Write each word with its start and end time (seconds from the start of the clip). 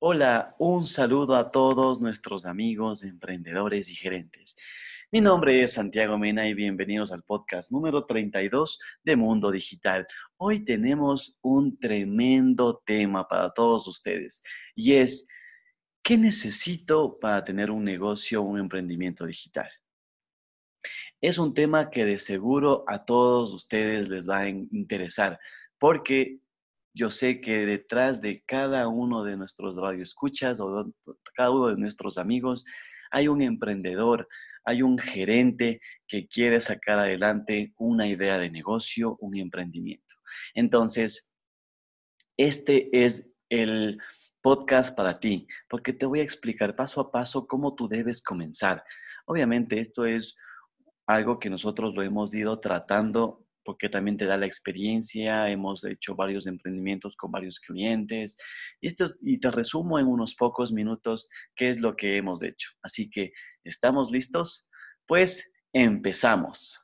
Hola, 0.00 0.54
un 0.58 0.84
saludo 0.84 1.34
a 1.36 1.50
todos 1.50 2.00
nuestros 2.00 2.44
amigos 2.44 3.04
emprendedores 3.04 3.88
y 3.88 3.94
gerentes. 3.94 4.56
Mi 5.10 5.20
nombre 5.20 5.62
es 5.62 5.74
Santiago 5.74 6.18
Mena 6.18 6.46
y 6.46 6.52
bienvenidos 6.52 7.10
al 7.12 7.22
podcast 7.22 7.70
número 7.70 8.04
32 8.04 8.80
de 9.02 9.16
Mundo 9.16 9.50
Digital. 9.50 10.06
Hoy 10.36 10.64
tenemos 10.64 11.38
un 11.40 11.78
tremendo 11.78 12.82
tema 12.84 13.26
para 13.28 13.54
todos 13.54 13.86
ustedes 13.88 14.42
y 14.74 14.94
es, 14.94 15.26
¿qué 16.02 16.18
necesito 16.18 17.16
para 17.18 17.42
tener 17.44 17.70
un 17.70 17.84
negocio 17.84 18.42
o 18.42 18.44
un 18.44 18.58
emprendimiento 18.58 19.24
digital? 19.24 19.70
Es 21.20 21.38
un 21.38 21.54
tema 21.54 21.88
que 21.88 22.04
de 22.04 22.18
seguro 22.18 22.84
a 22.88 23.04
todos 23.04 23.54
ustedes 23.54 24.08
les 24.08 24.28
va 24.28 24.40
a 24.40 24.48
interesar 24.48 25.38
porque 25.78 26.40
yo 26.94 27.10
sé 27.10 27.40
que 27.40 27.66
detrás 27.66 28.20
de 28.20 28.42
cada 28.46 28.86
uno 28.86 29.24
de 29.24 29.36
nuestros 29.36 29.74
radioescuchas 29.74 30.60
o 30.60 30.92
cada 31.34 31.50
uno 31.50 31.66
de 31.66 31.76
nuestros 31.76 32.18
amigos 32.18 32.64
hay 33.10 33.26
un 33.28 33.42
emprendedor, 33.42 34.28
hay 34.64 34.82
un 34.82 34.98
gerente 34.98 35.80
que 36.06 36.28
quiere 36.28 36.60
sacar 36.60 37.00
adelante 37.00 37.74
una 37.76 38.06
idea 38.06 38.38
de 38.38 38.50
negocio, 38.50 39.16
un 39.20 39.36
emprendimiento. 39.36 40.14
Entonces, 40.54 41.30
este 42.36 43.04
es 43.04 43.28
el 43.48 43.98
podcast 44.40 44.96
para 44.96 45.18
ti, 45.18 45.46
porque 45.68 45.92
te 45.92 46.06
voy 46.06 46.20
a 46.20 46.24
explicar 46.24 46.76
paso 46.76 47.00
a 47.00 47.10
paso 47.10 47.46
cómo 47.46 47.74
tú 47.74 47.88
debes 47.88 48.22
comenzar. 48.22 48.84
Obviamente, 49.26 49.80
esto 49.80 50.06
es 50.06 50.36
algo 51.06 51.38
que 51.38 51.50
nosotros 51.50 51.94
lo 51.94 52.02
hemos 52.02 52.34
ido 52.34 52.60
tratando 52.60 53.43
porque 53.64 53.88
también 53.88 54.16
te 54.16 54.26
da 54.26 54.36
la 54.36 54.46
experiencia. 54.46 55.48
Hemos 55.50 55.84
hecho 55.84 56.14
varios 56.14 56.46
emprendimientos 56.46 57.16
con 57.16 57.32
varios 57.32 57.58
clientes 57.60 58.36
y, 58.80 58.88
esto, 58.88 59.10
y 59.22 59.38
te 59.38 59.50
resumo 59.50 59.98
en 59.98 60.06
unos 60.06 60.34
pocos 60.34 60.72
minutos 60.72 61.28
qué 61.54 61.70
es 61.70 61.80
lo 61.80 61.96
que 61.96 62.16
hemos 62.16 62.42
hecho. 62.42 62.70
Así 62.82 63.10
que, 63.10 63.32
¿estamos 63.64 64.10
listos? 64.10 64.68
Pues 65.06 65.50
empezamos. 65.72 66.83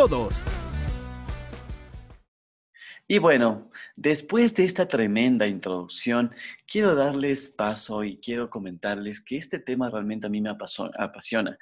Y 3.07 3.19
bueno, 3.19 3.69
después 3.95 4.55
de 4.55 4.65
esta 4.65 4.87
tremenda 4.87 5.45
introducción, 5.45 6.33
quiero 6.65 6.95
darles 6.95 7.49
paso 7.49 8.03
y 8.03 8.17
quiero 8.17 8.49
comentarles 8.49 9.21
que 9.21 9.37
este 9.37 9.59
tema 9.59 9.91
realmente 9.91 10.25
a 10.25 10.29
mí 10.31 10.41
me 10.41 10.49
apasiona, 10.49 11.55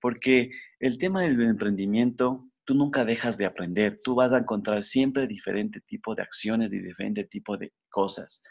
porque 0.00 0.52
el 0.80 0.96
tema 0.96 1.20
del 1.20 1.42
emprendimiento, 1.42 2.48
tú 2.64 2.74
nunca 2.74 3.04
dejas 3.04 3.36
de 3.36 3.44
aprender, 3.44 3.98
tú 4.02 4.14
vas 4.14 4.32
a 4.32 4.38
encontrar 4.38 4.84
siempre 4.84 5.26
diferente 5.26 5.82
tipo 5.82 6.14
de 6.14 6.22
acciones 6.22 6.72
y 6.72 6.78
diferente 6.78 7.24
tipo 7.24 7.58
de 7.58 7.74
cosas. 7.90 8.42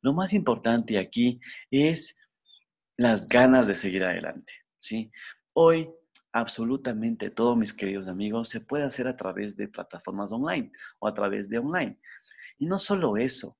Lo 0.00 0.12
más 0.12 0.32
importante 0.32 0.98
aquí 0.98 1.38
es 1.70 2.18
las 2.96 3.28
ganas 3.28 3.68
de 3.68 3.76
seguir 3.76 4.02
adelante, 4.02 4.52
¿sí? 4.80 5.12
Hoy 5.52 5.88
absolutamente 6.32 7.30
todo, 7.30 7.56
mis 7.56 7.72
queridos 7.72 8.08
amigos, 8.08 8.48
se 8.48 8.60
puede 8.60 8.84
hacer 8.84 9.06
a 9.06 9.16
través 9.16 9.56
de 9.56 9.68
plataformas 9.68 10.32
online 10.32 10.72
o 10.98 11.06
a 11.06 11.14
través 11.14 11.48
de 11.48 11.58
online. 11.58 11.98
Y 12.58 12.66
no 12.66 12.78
solo 12.78 13.16
eso, 13.16 13.58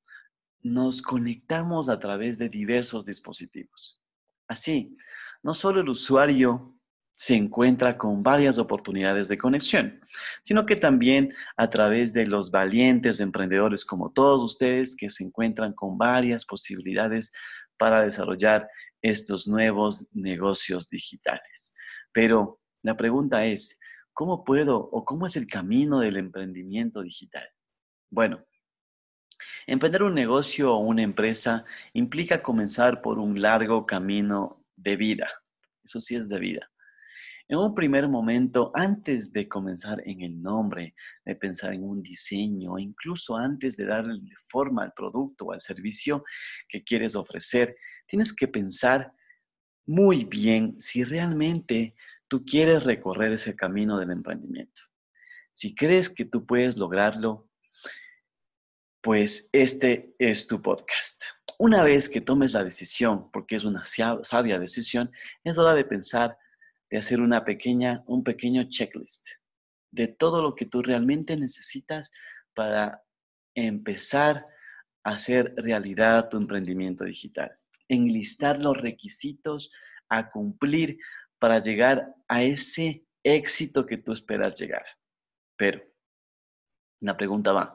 nos 0.63 1.03
conectamos 1.03 1.89
a 1.89 1.99
través 1.99 2.39
de 2.39 2.49
diversos 2.49 3.05
dispositivos. 3.05 4.01
Así, 4.49 4.97
no 5.43 5.55
solo 5.55 5.81
el 5.81 5.89
usuario 5.89 6.77
se 7.11 7.35
encuentra 7.35 7.99
con 7.99 8.23
varias 8.23 8.59
oportunidades 8.59 9.29
de 9.29 9.39
conexión, 9.39 10.01
sino 10.45 10.65
que 10.65 10.77
también 10.77 11.35
a 11.57 11.69
través 11.69 12.13
de 12.13 12.27
los 12.27 12.51
valientes 12.51 13.21
emprendedores 13.21 13.85
como 13.85 14.11
todos 14.13 14.43
ustedes 14.43 14.97
que 14.97 15.11
se 15.11 15.25
encuentran 15.25 15.73
con 15.75 15.99
varias 15.99 16.47
posibilidades 16.47 17.33
para 17.77 18.03
desarrollar 18.03 18.69
estos 19.03 19.47
nuevos 19.47 20.07
negocios 20.13 20.89
digitales. 20.89 21.75
Pero 22.13 22.62
la 22.83 22.97
pregunta 22.97 23.47
es, 23.47 23.79
¿cómo 24.13 24.45
puedo 24.45 24.77
o 24.79 25.05
cómo 25.05 25.27
es 25.27 25.37
el 25.37 25.47
camino 25.47 26.01
del 26.01 26.17
emprendimiento 26.17 27.03
digital? 27.03 27.49
Bueno, 28.11 28.45
emprender 29.67 30.03
un 30.03 30.15
negocio 30.15 30.75
o 30.75 30.79
una 30.79 31.03
empresa 31.03 31.65
implica 31.93 32.43
comenzar 32.43 33.01
por 33.01 33.19
un 33.19 33.41
largo 33.41 33.87
camino 33.87 34.65
de 34.77 34.97
vida. 34.97 35.29
Eso 35.85 36.01
sí 36.01 36.17
es 36.17 36.29
de 36.29 36.39
vida. 36.39 36.69
En 37.49 37.59
un 37.59 37.75
primer 37.75 38.09
momento, 38.09 38.71
antes 38.75 39.33
de 39.33 39.49
comenzar 39.49 40.03
en 40.07 40.23
el 40.23 40.41
nombre, 40.41 40.95
de 41.25 41.35
pensar 41.35 41.75
en 41.75 41.85
un 41.85 42.03
diseño, 42.03 42.79
incluso 42.79 43.37
antes 43.37 43.77
de 43.77 43.85
darle 43.85 44.21
forma 44.49 44.85
al 44.85 44.93
producto 44.95 45.47
o 45.47 45.53
al 45.53 45.61
servicio 45.61 46.25
que 46.69 46.83
quieres 46.83 47.15
ofrecer, 47.15 47.77
tienes 48.07 48.33
que 48.33 48.49
pensar 48.49 49.13
muy 49.87 50.25
bien 50.25 50.81
si 50.81 51.05
realmente 51.05 51.95
tú 52.33 52.47
quieres 52.47 52.85
recorrer 52.85 53.35
ese 53.35 53.55
camino 53.55 53.99
del 53.99 54.11
emprendimiento. 54.11 54.81
Si 55.51 55.75
crees 55.75 56.09
que 56.09 56.25
tú 56.25 56.47
puedes 56.47 56.79
lograrlo, 56.79 57.51
pues 59.03 59.51
este 59.53 60.15
es 60.19 60.47
tu 60.47 60.63
podcast. 60.63 61.25
Una 61.59 61.83
vez 61.83 62.09
que 62.09 62.23
tomes 62.23 62.55
la 62.55 62.65
decisión, 62.65 63.31
porque 63.31 63.57
es 63.57 63.65
una 63.67 63.83
sabia 63.85 64.59
decisión, 64.59 65.13
es 65.45 65.59
hora 65.59 65.75
de 65.75 65.85
pensar, 65.85 66.39
de 66.89 66.97
hacer 66.97 67.21
una 67.21 67.45
pequeña, 67.45 68.03
un 68.07 68.25
pequeño 68.25 68.65
checklist 68.71 69.29
de 69.91 70.09
todo 70.09 70.41
lo 70.41 70.55
que 70.55 70.65
tú 70.65 70.81
realmente 70.81 71.37
necesitas 71.37 72.11
para 72.55 73.03
empezar 73.55 74.47
a 75.05 75.11
hacer 75.11 75.53
realidad 75.59 76.31
tu 76.31 76.39
emprendimiento 76.39 77.05
digital. 77.05 77.59
Enlistar 77.89 78.59
los 78.59 78.81
requisitos 78.81 79.71
a 80.09 80.31
cumplir 80.31 80.99
para 81.43 81.59
llegar 81.59 82.15
a 82.29 82.45
ese 82.45 83.05
éxito 83.25 83.85
que 83.85 83.97
tú 83.97 84.13
esperas 84.13 84.55
llegar. 84.55 84.87
Pero 85.57 85.83
la 87.01 87.17
pregunta 87.17 87.53
va, 87.53 87.75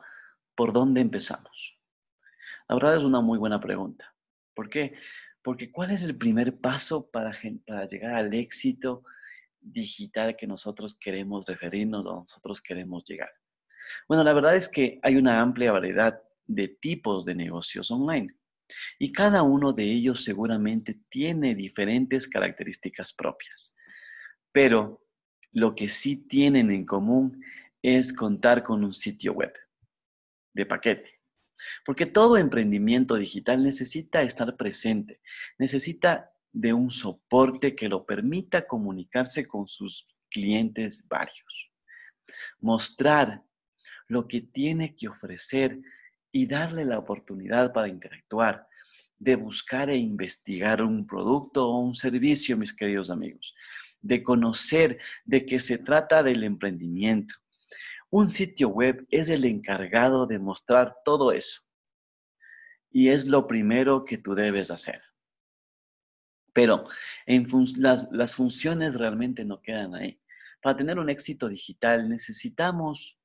¿por 0.54 0.72
dónde 0.72 1.02
empezamos? 1.02 1.78
La 2.66 2.76
verdad 2.76 2.96
es 2.96 3.02
una 3.02 3.20
muy 3.20 3.38
buena 3.38 3.60
pregunta. 3.60 4.14
¿Por 4.54 4.70
qué? 4.70 4.94
Porque 5.42 5.70
¿cuál 5.70 5.90
es 5.90 6.02
el 6.02 6.16
primer 6.16 6.58
paso 6.58 7.10
para, 7.10 7.38
para 7.66 7.86
llegar 7.86 8.14
al 8.14 8.32
éxito 8.32 9.04
digital 9.60 10.34
que 10.34 10.46
nosotros 10.46 10.98
queremos 10.98 11.44
referirnos 11.44 12.06
o 12.06 12.20
nosotros 12.20 12.62
queremos 12.62 13.04
llegar? 13.06 13.30
Bueno, 14.08 14.24
la 14.24 14.32
verdad 14.32 14.56
es 14.56 14.66
que 14.66 14.98
hay 15.02 15.16
una 15.16 15.42
amplia 15.42 15.72
variedad 15.72 16.22
de 16.46 16.68
tipos 16.68 17.26
de 17.26 17.34
negocios 17.34 17.90
online. 17.90 18.34
Y 18.98 19.12
cada 19.12 19.42
uno 19.42 19.72
de 19.72 19.84
ellos 19.84 20.24
seguramente 20.24 21.00
tiene 21.08 21.54
diferentes 21.54 22.28
características 22.28 23.14
propias. 23.14 23.76
Pero 24.52 25.04
lo 25.52 25.74
que 25.74 25.88
sí 25.88 26.16
tienen 26.16 26.70
en 26.70 26.84
común 26.84 27.42
es 27.82 28.12
contar 28.12 28.62
con 28.62 28.84
un 28.84 28.92
sitio 28.92 29.32
web 29.32 29.52
de 30.54 30.66
paquete. 30.66 31.20
Porque 31.84 32.06
todo 32.06 32.36
emprendimiento 32.36 33.16
digital 33.16 33.62
necesita 33.62 34.22
estar 34.22 34.56
presente, 34.56 35.20
necesita 35.58 36.30
de 36.52 36.72
un 36.72 36.90
soporte 36.90 37.74
que 37.74 37.88
lo 37.88 38.06
permita 38.06 38.66
comunicarse 38.66 39.46
con 39.46 39.66
sus 39.66 40.18
clientes 40.30 41.06
varios. 41.08 41.72
Mostrar 42.60 43.42
lo 44.06 44.26
que 44.26 44.40
tiene 44.40 44.94
que 44.94 45.08
ofrecer 45.08 45.78
y 46.32 46.46
darle 46.46 46.84
la 46.84 46.98
oportunidad 46.98 47.72
para 47.72 47.88
interactuar, 47.88 48.66
de 49.18 49.36
buscar 49.36 49.90
e 49.90 49.96
investigar 49.96 50.82
un 50.82 51.06
producto 51.06 51.68
o 51.68 51.80
un 51.80 51.94
servicio, 51.94 52.56
mis 52.56 52.74
queridos 52.74 53.10
amigos, 53.10 53.54
de 54.00 54.22
conocer 54.22 54.98
de 55.24 55.44
qué 55.44 55.60
se 55.60 55.78
trata 55.78 56.22
del 56.22 56.44
emprendimiento. 56.44 57.34
Un 58.10 58.30
sitio 58.30 58.68
web 58.68 59.02
es 59.10 59.28
el 59.28 59.44
encargado 59.44 60.26
de 60.26 60.38
mostrar 60.38 60.96
todo 61.04 61.32
eso. 61.32 61.62
Y 62.90 63.08
es 63.08 63.26
lo 63.26 63.46
primero 63.46 64.04
que 64.04 64.18
tú 64.18 64.34
debes 64.34 64.70
hacer. 64.70 65.02
Pero 66.54 66.88
en 67.26 67.46
las, 67.76 68.08
las 68.10 68.34
funciones 68.34 68.94
realmente 68.94 69.44
no 69.44 69.60
quedan 69.60 69.94
ahí. 69.94 70.20
Para 70.62 70.76
tener 70.76 70.98
un 70.98 71.10
éxito 71.10 71.48
digital 71.48 72.08
necesitamos 72.08 73.22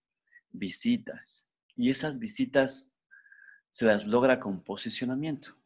visitas. 0.51 1.51
Y 1.75 1.89
esas 1.89 2.19
visitas 2.19 2.92
se 3.73 3.85
las 3.85 4.05
logra 4.05 4.39
con 4.39 4.61
posicionamiento. 4.61 5.57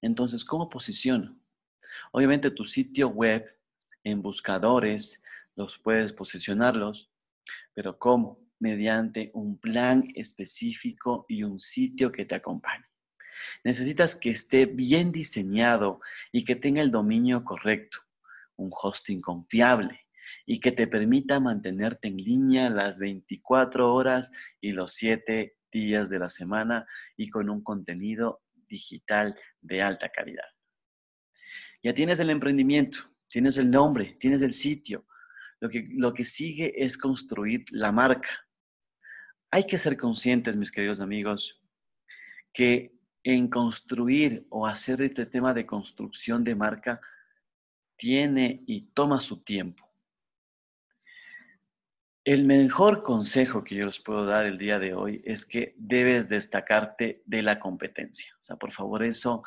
Entonces, 0.00 0.42
¿cómo 0.42 0.70
posiciono? 0.70 1.38
Obviamente 2.10 2.50
tu 2.50 2.64
sitio 2.64 3.08
web 3.08 3.44
en 4.04 4.22
buscadores 4.22 5.22
los 5.54 5.78
puedes 5.78 6.14
posicionarlos, 6.14 7.12
pero 7.74 7.98
¿cómo? 7.98 8.40
Mediante 8.58 9.30
un 9.34 9.58
plan 9.58 10.08
específico 10.14 11.26
y 11.28 11.42
un 11.42 11.60
sitio 11.60 12.10
que 12.10 12.24
te 12.24 12.34
acompañe. 12.34 12.86
Necesitas 13.64 14.16
que 14.16 14.30
esté 14.30 14.64
bien 14.64 15.12
diseñado 15.12 16.00
y 16.32 16.42
que 16.42 16.56
tenga 16.56 16.80
el 16.80 16.90
dominio 16.90 17.44
correcto, 17.44 17.98
un 18.56 18.70
hosting 18.72 19.20
confiable 19.20 20.06
y 20.46 20.58
que 20.58 20.72
te 20.72 20.86
permita 20.86 21.38
mantenerte 21.38 22.08
en 22.08 22.16
línea 22.16 22.70
las 22.70 22.98
24 22.98 23.92
horas 23.92 24.32
y 24.58 24.72
los 24.72 24.94
7 24.94 25.55
días 25.70 26.08
de 26.08 26.18
la 26.18 26.30
semana 26.30 26.86
y 27.16 27.28
con 27.28 27.50
un 27.50 27.62
contenido 27.62 28.42
digital 28.68 29.38
de 29.60 29.82
alta 29.82 30.08
calidad. 30.08 30.44
Ya 31.82 31.94
tienes 31.94 32.18
el 32.20 32.30
emprendimiento, 32.30 32.98
tienes 33.28 33.56
el 33.56 33.70
nombre, 33.70 34.16
tienes 34.18 34.42
el 34.42 34.52
sitio. 34.52 35.06
Lo 35.60 35.68
que, 35.68 35.84
lo 35.92 36.12
que 36.12 36.24
sigue 36.24 36.72
es 36.76 36.98
construir 36.98 37.64
la 37.70 37.92
marca. 37.92 38.28
Hay 39.50 39.64
que 39.64 39.78
ser 39.78 39.96
conscientes, 39.96 40.56
mis 40.56 40.72
queridos 40.72 41.00
amigos, 41.00 41.62
que 42.52 42.96
en 43.22 43.48
construir 43.48 44.46
o 44.50 44.66
hacer 44.66 45.02
este 45.02 45.26
tema 45.26 45.52
de 45.52 45.66
construcción 45.66 46.44
de 46.44 46.54
marca 46.54 47.00
tiene 47.96 48.62
y 48.66 48.92
toma 48.92 49.20
su 49.20 49.42
tiempo. 49.44 49.85
El 52.26 52.42
mejor 52.42 53.04
consejo 53.04 53.62
que 53.62 53.76
yo 53.76 53.86
les 53.86 54.00
puedo 54.00 54.26
dar 54.26 54.46
el 54.46 54.58
día 54.58 54.80
de 54.80 54.94
hoy 54.94 55.22
es 55.24 55.46
que 55.46 55.76
debes 55.78 56.28
destacarte 56.28 57.22
de 57.24 57.40
la 57.40 57.60
competencia. 57.60 58.34
O 58.40 58.42
sea, 58.42 58.56
por 58.56 58.72
favor, 58.72 59.04
eso 59.04 59.44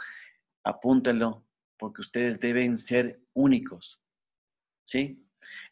apúntenlo, 0.64 1.44
porque 1.78 2.00
ustedes 2.00 2.40
deben 2.40 2.78
ser 2.78 3.20
únicos. 3.34 4.00
¿Sí? 4.86 5.22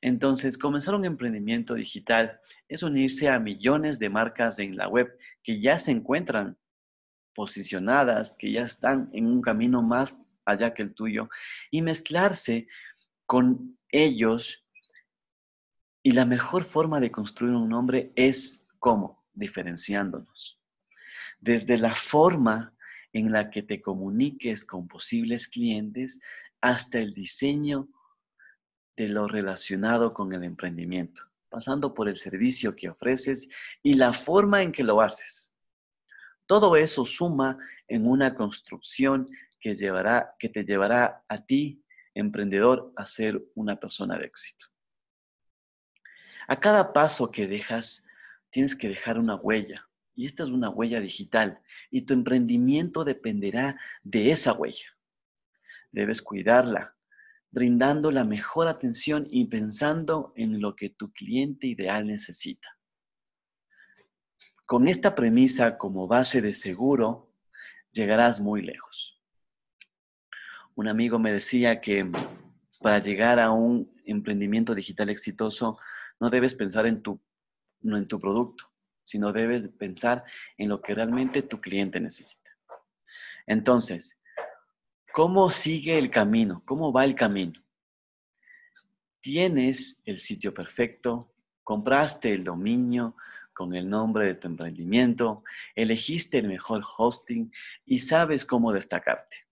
Entonces, 0.01 0.57
comenzar 0.57 0.95
un 0.95 1.05
emprendimiento 1.05 1.75
digital 1.75 2.41
es 2.67 2.83
unirse 2.83 3.29
a 3.29 3.39
millones 3.39 3.99
de 3.99 4.09
marcas 4.09 4.59
en 4.59 4.75
la 4.75 4.89
web 4.89 5.17
que 5.43 5.61
ya 5.61 5.79
se 5.79 5.91
encuentran 5.91 6.57
posicionadas, 7.33 8.35
que 8.37 8.51
ya 8.51 8.63
están 8.63 9.09
en 9.13 9.27
un 9.27 9.41
camino 9.41 9.81
más 9.81 10.21
allá 10.43 10.73
que 10.73 10.83
el 10.83 10.93
tuyo, 10.93 11.29
y 11.71 11.81
mezclarse 11.81 12.67
con 13.25 13.77
ellos 13.93 14.66
y 16.07 16.11
la 16.11 16.23
mejor 16.23 16.63
forma 16.63 17.01
de 17.01 17.11
construir 17.11 17.53
un 17.53 17.67
nombre 17.67 18.13
es 18.15 18.65
cómo, 18.79 19.25
diferenciándonos. 19.33 20.57
Desde 21.37 21.77
la 21.77 21.95
forma 21.95 22.73
en 23.11 23.33
la 23.33 23.49
que 23.49 23.61
te 23.61 23.81
comuniques 23.81 24.63
con 24.63 24.87
posibles 24.87 25.49
clientes 25.49 26.21
hasta 26.61 26.99
el 26.99 27.13
diseño 27.13 27.89
de 28.95 29.09
lo 29.09 29.27
relacionado 29.27 30.13
con 30.13 30.31
el 30.31 30.45
emprendimiento, 30.45 31.23
pasando 31.49 31.93
por 31.93 32.07
el 32.07 32.15
servicio 32.15 32.73
que 32.73 32.87
ofreces 32.87 33.49
y 33.83 33.95
la 33.95 34.13
forma 34.13 34.63
en 34.63 34.71
que 34.71 34.85
lo 34.85 35.01
haces. 35.01 35.51
Todo 36.45 36.77
eso 36.77 37.03
suma 37.03 37.57
en 37.85 38.07
una 38.07 38.33
construcción 38.33 39.27
que, 39.59 39.75
llevará, 39.75 40.37
que 40.39 40.47
te 40.47 40.63
llevará 40.63 41.25
a 41.27 41.45
ti, 41.45 41.83
emprendedor, 42.13 42.93
a 42.95 43.05
ser 43.05 43.43
una 43.55 43.77
persona 43.77 44.17
de 44.17 44.27
éxito. 44.27 44.67
A 46.47 46.59
cada 46.59 46.93
paso 46.93 47.29
que 47.29 47.45
dejas, 47.45 48.05
tienes 48.49 48.75
que 48.75 48.87
dejar 48.87 49.19
una 49.19 49.35
huella. 49.35 49.87
Y 50.15 50.25
esta 50.25 50.43
es 50.43 50.49
una 50.49 50.69
huella 50.69 51.01
digital. 51.01 51.59
Y 51.91 52.03
tu 52.03 52.13
emprendimiento 52.13 53.03
dependerá 53.03 53.79
de 54.03 54.31
esa 54.31 54.53
huella. 54.53 54.97
Debes 55.91 56.21
cuidarla, 56.21 56.95
brindando 57.51 58.11
la 58.11 58.23
mejor 58.23 58.67
atención 58.67 59.27
y 59.29 59.45
pensando 59.45 60.33
en 60.35 60.61
lo 60.61 60.75
que 60.75 60.89
tu 60.89 61.11
cliente 61.11 61.67
ideal 61.67 62.07
necesita. 62.07 62.67
Con 64.65 64.87
esta 64.87 65.15
premisa 65.15 65.77
como 65.77 66.07
base 66.07 66.41
de 66.41 66.53
seguro, 66.53 67.31
llegarás 67.91 68.39
muy 68.39 68.61
lejos. 68.61 69.21
Un 70.75 70.87
amigo 70.87 71.19
me 71.19 71.31
decía 71.31 71.81
que 71.81 72.09
para 72.79 72.99
llegar 72.99 73.39
a 73.39 73.51
un 73.51 73.91
emprendimiento 74.05 74.75
digital 74.75 75.09
exitoso, 75.09 75.79
no 76.19 76.29
debes 76.29 76.55
pensar 76.55 76.85
en 76.85 77.01
tu, 77.01 77.19
no 77.81 77.97
en 77.97 78.07
tu 78.07 78.19
producto, 78.19 78.65
sino 79.03 79.31
debes 79.31 79.67
pensar 79.69 80.23
en 80.57 80.69
lo 80.69 80.81
que 80.81 80.93
realmente 80.93 81.41
tu 81.41 81.61
cliente 81.61 81.99
necesita. 81.99 82.51
Entonces, 83.45 84.19
¿cómo 85.13 85.49
sigue 85.49 85.97
el 85.97 86.11
camino? 86.11 86.61
¿Cómo 86.65 86.91
va 86.91 87.05
el 87.05 87.15
camino? 87.15 87.63
Tienes 89.21 90.01
el 90.05 90.19
sitio 90.19 90.53
perfecto, 90.53 91.33
compraste 91.63 92.31
el 92.31 92.43
dominio 92.43 93.15
con 93.53 93.73
el 93.73 93.89
nombre 93.89 94.27
de 94.27 94.35
tu 94.35 94.47
emprendimiento, 94.47 95.43
elegiste 95.75 96.37
el 96.37 96.47
mejor 96.47 96.83
hosting 96.97 97.51
y 97.85 97.99
sabes 97.99 98.45
cómo 98.45 98.71
destacarte. 98.71 99.47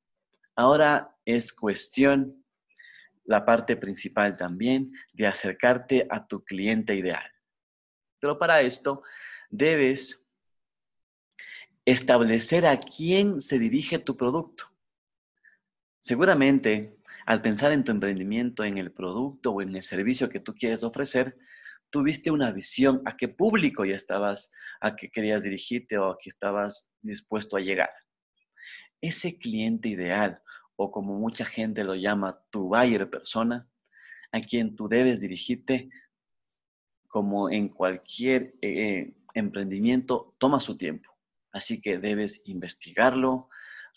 Ahora 0.55 1.17
es 1.25 1.51
cuestión 1.51 2.44
la 3.25 3.45
parte 3.45 3.75
principal 3.75 4.37
también 4.37 4.93
de 5.13 5.27
acercarte 5.27 6.07
a 6.09 6.25
tu 6.25 6.43
cliente 6.43 6.95
ideal. 6.95 7.31
Pero 8.19 8.37
para 8.37 8.61
esto 8.61 9.03
debes 9.49 10.25
establecer 11.85 12.65
a 12.65 12.79
quién 12.79 13.41
se 13.41 13.59
dirige 13.59 13.99
tu 13.99 14.17
producto. 14.17 14.65
Seguramente, 15.99 16.97
al 17.25 17.41
pensar 17.41 17.71
en 17.71 17.83
tu 17.83 17.91
emprendimiento, 17.91 18.63
en 18.63 18.77
el 18.77 18.91
producto 18.91 19.51
o 19.51 19.61
en 19.61 19.75
el 19.75 19.83
servicio 19.83 20.29
que 20.29 20.39
tú 20.39 20.53
quieres 20.53 20.83
ofrecer, 20.83 21.37
tuviste 21.89 22.31
una 22.31 22.51
visión 22.51 23.01
a 23.05 23.15
qué 23.17 23.27
público 23.27 23.85
ya 23.85 23.95
estabas, 23.95 24.51
a 24.81 24.95
qué 24.95 25.09
querías 25.09 25.43
dirigirte 25.43 25.97
o 25.97 26.09
a 26.09 26.17
qué 26.19 26.29
estabas 26.29 26.91
dispuesto 27.01 27.57
a 27.57 27.61
llegar. 27.61 27.89
Ese 29.01 29.37
cliente 29.37 29.89
ideal 29.89 30.41
o 30.75 30.91
como 30.91 31.17
mucha 31.17 31.45
gente 31.45 31.83
lo 31.83 31.95
llama, 31.95 32.41
tu 32.49 32.69
buyer 32.69 33.09
persona, 33.09 33.69
a 34.31 34.41
quien 34.41 34.75
tú 34.75 34.87
debes 34.87 35.21
dirigirte, 35.21 35.89
como 37.07 37.49
en 37.49 37.69
cualquier 37.69 38.55
eh, 38.61 39.13
emprendimiento, 39.33 40.35
toma 40.37 40.59
su 40.59 40.77
tiempo. 40.77 41.09
Así 41.51 41.79
que 41.79 41.97
debes 41.97 42.41
investigarlo, 42.45 43.49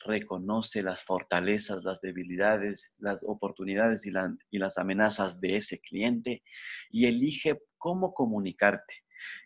reconoce 0.04 0.82
las 0.82 1.02
fortalezas, 1.02 1.82
las 1.82 2.00
debilidades, 2.00 2.94
las 2.98 3.24
oportunidades 3.24 4.06
y, 4.06 4.12
y 4.50 4.58
las 4.58 4.78
amenazas 4.78 5.40
de 5.40 5.56
ese 5.56 5.80
cliente 5.80 6.44
y 6.90 7.06
elige 7.06 7.60
cómo 7.76 8.14
comunicarte 8.14 9.02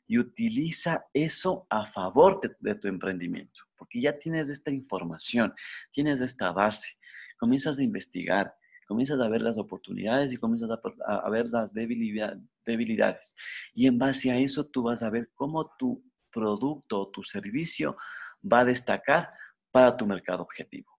y 0.07 0.19
utiliza 0.19 1.07
eso 1.13 1.67
a 1.71 1.87
favor 1.87 2.41
de, 2.61 2.75
tu 2.75 2.89
emprendimiento, 2.89 3.63
porque 3.77 4.01
ya 4.01 4.19
tienes 4.19 4.49
esta 4.49 4.71
información, 4.71 5.55
tienes 5.93 6.21
esta 6.21 6.53
base, 6.53 6.99
comienzas 7.43 7.77
a 7.81 7.83
investigar, 7.83 8.55
comienzas 8.87 9.19
a 9.19 9.29
ver 9.29 9.43
las 9.43 9.59
oportunidades 9.59 10.33
y 10.33 10.37
comienzas 10.37 10.71
a, 11.05 11.29
ver 11.29 11.49
las 11.49 11.75
debilidades. 11.75 13.35
Y 13.75 13.89
en 13.89 13.99
base 13.99 14.31
a 14.31 14.39
eso 14.39 14.65
tú 14.67 14.85
vas 14.85 15.03
a 15.03 15.11
ver 15.11 15.29
cómo 15.35 15.75
tu 15.77 16.05
producto 16.31 17.01
o 17.01 17.09
tu 17.09 17.25
servicio 17.25 17.97
va 18.41 18.61
a 18.61 18.65
destacar 18.65 19.31
para 19.73 19.97
tu 19.97 20.07
mercado 20.07 20.45
objetivo. 20.45 20.97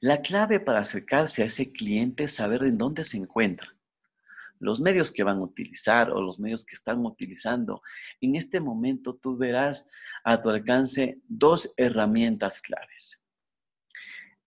La 0.00 0.22
clave 0.22 0.60
para 0.60 0.78
acercarse 0.78 1.42
a 1.42 1.46
ese 1.46 1.72
cliente 1.72 2.22
es 2.24 2.34
saber 2.34 2.62
en 2.62 2.78
dónde 2.78 3.04
se 3.04 3.16
encuentra. 3.16 3.74
Los 4.60 4.80
medios 4.80 5.10
que 5.10 5.24
van 5.24 5.38
a 5.38 5.42
utilizar 5.42 6.12
o 6.12 6.22
los 6.22 6.38
medios 6.38 6.64
que 6.64 6.76
están 6.76 7.04
utilizando. 7.04 7.82
En 8.20 8.36
este 8.36 8.60
momento 8.60 9.16
tú 9.16 9.36
verás 9.36 9.90
a 10.22 10.40
tu 10.40 10.50
alcance 10.50 11.20
dos 11.26 11.74
herramientas 11.76 12.62
claves 12.62 13.24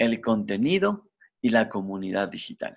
el 0.02 0.20
contenido 0.20 1.08
y 1.42 1.50
la 1.50 1.70
comunidad 1.70 2.30
digital. 2.30 2.76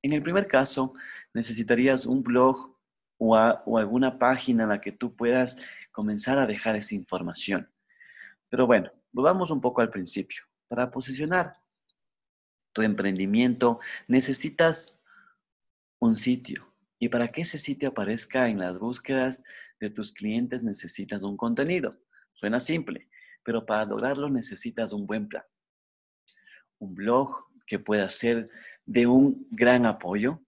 En 0.00 0.12
el 0.12 0.22
primer 0.22 0.46
caso, 0.46 0.94
necesitarías 1.34 2.06
un 2.06 2.22
blog 2.22 2.76
o, 3.18 3.36
alguna 3.36 4.18
página 4.18 4.62
en 4.62 4.68
la 4.68 4.80
que 4.80 4.92
tú 4.92 5.16
puedas 5.16 5.56
comenzar 5.90 6.38
a 6.38 6.46
dejar 6.46 6.76
esa 6.76 6.94
información. 6.94 7.68
Pero 8.48 8.66
bueno, 8.66 8.92
volvamos 9.10 9.50
un 9.50 9.60
poco 9.60 9.80
al 9.80 9.90
principio. 9.90 10.44
Para 10.68 10.90
posicionar 10.90 11.56
tu 12.72 12.82
emprendimiento 12.82 13.80
necesitas 14.06 15.00
un 15.98 16.14
sitio. 16.14 16.72
Y 17.00 17.08
para 17.08 17.32
que 17.32 17.40
ese 17.40 17.58
sitio 17.58 17.88
aparezca 17.88 18.48
en 18.48 18.60
las 18.60 18.78
búsquedas 18.78 19.42
de 19.80 19.90
tus 19.90 20.12
clientes 20.12 20.62
necesitas 20.62 21.24
un 21.24 21.36
contenido. 21.36 21.96
Suena 22.32 22.60
simple, 22.60 23.08
pero 23.42 23.66
para 23.66 23.84
lograrlo 23.84 24.30
necesitas 24.30 24.92
un 24.92 25.06
buen 25.06 25.26
plan 25.26 25.42
un 26.78 26.94
blog 26.94 27.46
que 27.66 27.78
pueda 27.78 28.08
ser 28.10 28.50
de 28.84 29.06
un 29.06 29.46
gran 29.50 29.86
apoyo 29.86 30.40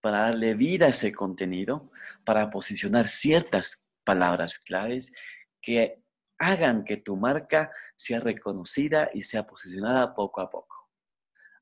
para 0.00 0.20
darle 0.20 0.54
vida 0.54 0.86
a 0.86 0.90
ese 0.90 1.12
contenido, 1.12 1.90
para 2.24 2.50
posicionar 2.50 3.08
ciertas 3.08 3.86
palabras 4.04 4.58
claves 4.58 5.12
que 5.60 6.02
hagan 6.38 6.84
que 6.84 6.96
tu 6.96 7.16
marca 7.16 7.72
sea 7.96 8.20
reconocida 8.20 9.10
y 9.14 9.22
sea 9.22 9.46
posicionada 9.46 10.14
poco 10.14 10.40
a 10.40 10.50
poco. 10.50 10.90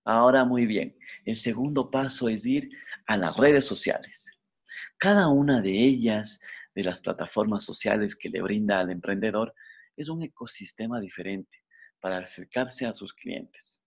Ahora 0.04 0.44
muy 0.44 0.66
bien, 0.66 0.96
el 1.24 1.36
segundo 1.36 1.90
paso 1.90 2.28
es 2.28 2.44
ir 2.46 2.70
a 3.06 3.16
las 3.16 3.36
redes 3.36 3.64
sociales. 3.64 4.40
Cada 4.98 5.28
una 5.28 5.60
de 5.60 5.70
ellas, 5.70 6.40
de 6.74 6.84
las 6.84 7.00
plataformas 7.00 7.64
sociales 7.64 8.16
que 8.16 8.28
le 8.28 8.42
brinda 8.42 8.80
al 8.80 8.90
emprendedor, 8.90 9.54
es 9.96 10.08
un 10.08 10.22
ecosistema 10.22 11.00
diferente 11.00 11.64
para 12.00 12.18
acercarse 12.18 12.86
a 12.86 12.92
sus 12.92 13.12
clientes. 13.14 13.81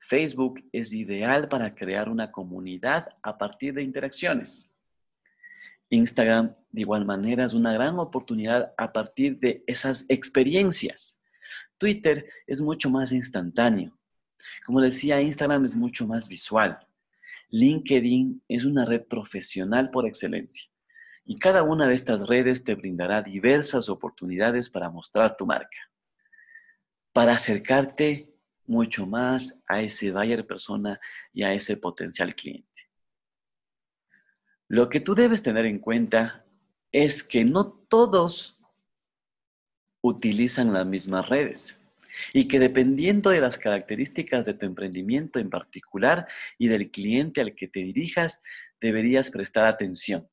Facebook 0.00 0.62
es 0.72 0.92
ideal 0.92 1.48
para 1.48 1.74
crear 1.74 2.08
una 2.08 2.30
comunidad 2.30 3.08
a 3.22 3.38
partir 3.38 3.74
de 3.74 3.82
interacciones. 3.82 4.70
Instagram, 5.90 6.52
de 6.70 6.80
igual 6.80 7.04
manera, 7.04 7.44
es 7.44 7.54
una 7.54 7.72
gran 7.72 7.98
oportunidad 7.98 8.74
a 8.76 8.92
partir 8.92 9.38
de 9.38 9.64
esas 9.66 10.04
experiencias. 10.08 11.20
Twitter 11.78 12.28
es 12.46 12.60
mucho 12.60 12.90
más 12.90 13.12
instantáneo. 13.12 13.98
Como 14.64 14.80
decía, 14.80 15.20
Instagram 15.20 15.64
es 15.64 15.74
mucho 15.74 16.06
más 16.06 16.28
visual. 16.28 16.78
LinkedIn 17.50 18.42
es 18.48 18.64
una 18.64 18.84
red 18.84 19.04
profesional 19.04 19.90
por 19.90 20.06
excelencia. 20.06 20.68
Y 21.24 21.38
cada 21.38 21.62
una 21.62 21.86
de 21.86 21.94
estas 21.94 22.26
redes 22.26 22.64
te 22.64 22.74
brindará 22.74 23.22
diversas 23.22 23.88
oportunidades 23.88 24.68
para 24.68 24.90
mostrar 24.90 25.36
tu 25.36 25.46
marca 25.46 25.78
para 27.14 27.34
acercarte 27.34 28.33
mucho 28.66 29.06
más 29.06 29.60
a 29.66 29.80
ese 29.80 30.10
buyer 30.10 30.46
persona 30.46 31.00
y 31.32 31.42
a 31.42 31.52
ese 31.52 31.76
potencial 31.76 32.34
cliente. 32.34 32.88
Lo 34.68 34.88
que 34.88 35.00
tú 35.00 35.14
debes 35.14 35.42
tener 35.42 35.66
en 35.66 35.78
cuenta 35.78 36.44
es 36.90 37.22
que 37.22 37.44
no 37.44 37.66
todos 37.88 38.60
utilizan 40.00 40.72
las 40.72 40.86
mismas 40.86 41.28
redes 41.28 41.80
y 42.32 42.48
que 42.48 42.58
dependiendo 42.58 43.30
de 43.30 43.40
las 43.40 43.58
características 43.58 44.44
de 44.44 44.54
tu 44.54 44.66
emprendimiento 44.66 45.38
en 45.38 45.50
particular 45.50 46.28
y 46.58 46.68
del 46.68 46.90
cliente 46.90 47.40
al 47.40 47.54
que 47.54 47.68
te 47.68 47.80
dirijas, 47.80 48.42
deberías 48.80 49.30
prestar 49.30 49.64
atención 49.64 50.28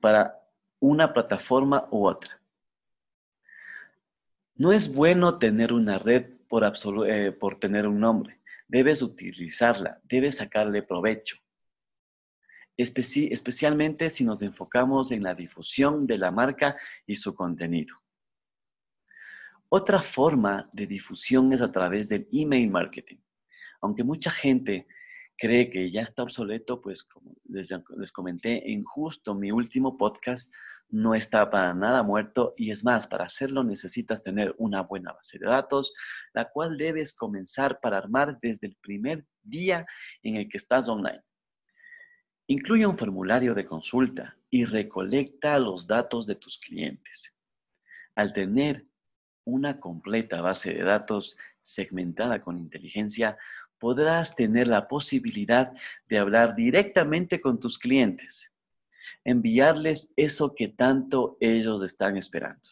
para 0.00 0.38
una 0.80 1.12
plataforma 1.12 1.88
u 1.90 2.06
otra. 2.06 2.40
No 4.56 4.72
es 4.72 4.94
bueno 4.94 5.38
tener 5.38 5.72
una 5.72 5.98
red 5.98 6.30
por, 6.48 6.64
eh, 7.06 7.32
por 7.32 7.60
tener 7.60 7.86
un 7.86 8.00
nombre. 8.00 8.40
Debes 8.68 9.02
utilizarla, 9.02 10.00
debes 10.04 10.36
sacarle 10.36 10.82
provecho. 10.82 11.36
especialmente 12.78 14.10
si 14.10 14.24
nos 14.24 14.42
enfocamos 14.42 15.10
en 15.12 15.22
la 15.22 15.34
difusión 15.34 16.06
de 16.06 16.18
la 16.18 16.30
marca 16.30 16.76
y 17.06 17.16
su 17.16 17.34
contenido. 17.34 17.96
Otra 19.68 20.02
forma 20.02 20.68
de 20.72 20.86
difusión 20.86 21.52
es 21.52 21.60
a 21.60 21.72
través 21.72 22.08
del 22.08 22.28
email 22.32 22.70
marketing. 22.70 23.18
Aunque 23.80 24.04
mucha 24.04 24.30
gente 24.30 24.86
cree 25.36 25.70
que 25.70 25.90
ya 25.90 26.02
está 26.02 26.22
obsoleto, 26.22 26.80
pues 26.80 27.02
como 27.02 27.36
les 27.44 28.12
comenté 28.12 28.72
en 28.72 28.84
justo 28.84 29.34
mi 29.34 29.52
último 29.52 29.96
podcast, 29.96 30.52
no 30.88 31.14
está 31.14 31.50
para 31.50 31.74
nada 31.74 32.02
muerto 32.02 32.54
y 32.56 32.70
es 32.70 32.84
más, 32.84 33.06
para 33.06 33.24
hacerlo 33.24 33.64
necesitas 33.64 34.22
tener 34.22 34.54
una 34.58 34.82
buena 34.82 35.12
base 35.12 35.38
de 35.38 35.46
datos, 35.46 35.94
la 36.32 36.50
cual 36.50 36.76
debes 36.76 37.14
comenzar 37.14 37.80
para 37.80 37.98
armar 37.98 38.38
desde 38.40 38.68
el 38.68 38.76
primer 38.76 39.26
día 39.42 39.86
en 40.22 40.36
el 40.36 40.48
que 40.48 40.58
estás 40.58 40.88
online. 40.88 41.22
Incluye 42.46 42.86
un 42.86 42.96
formulario 42.96 43.54
de 43.54 43.66
consulta 43.66 44.36
y 44.48 44.64
recolecta 44.64 45.58
los 45.58 45.86
datos 45.86 46.26
de 46.26 46.36
tus 46.36 46.58
clientes. 46.58 47.34
Al 48.14 48.32
tener 48.32 48.86
una 49.44 49.80
completa 49.80 50.40
base 50.40 50.72
de 50.72 50.82
datos 50.82 51.36
segmentada 51.62 52.40
con 52.40 52.58
inteligencia, 52.58 53.36
podrás 53.78 54.36
tener 54.36 54.68
la 54.68 54.86
posibilidad 54.86 55.72
de 56.08 56.18
hablar 56.18 56.54
directamente 56.54 57.40
con 57.40 57.58
tus 57.58 57.78
clientes 57.78 58.55
enviarles 59.26 60.12
eso 60.14 60.54
que 60.54 60.68
tanto 60.68 61.36
ellos 61.40 61.82
están 61.82 62.16
esperando. 62.16 62.70